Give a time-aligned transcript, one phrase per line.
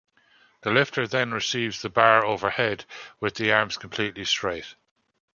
[0.61, 2.85] The lifter then receives the bar overhead
[3.19, 4.73] with the arms completely straight.